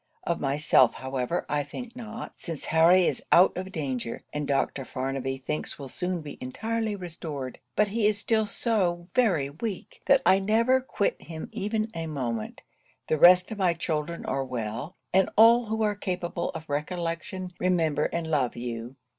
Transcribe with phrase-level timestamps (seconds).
[0.23, 4.83] Of myself, however, I think not, since Harry is out of danger, and Dr.
[4.83, 10.23] Farnaby thinks will soon be entirely restored; but he is still so very weak, that
[10.25, 12.63] I never quit him even a moment.
[13.09, 18.05] The rest of my children are well; and all who are capable of recollection, remember
[18.05, 18.95] and love you.